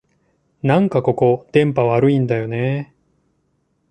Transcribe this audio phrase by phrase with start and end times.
[0.63, 2.97] なんかここ、電波悪いんだよねえ